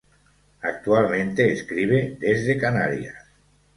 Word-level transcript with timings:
Actualmente 0.63 1.51
escribe 1.53 2.17
"desde" 2.19 2.57
Canarias. 2.57 3.17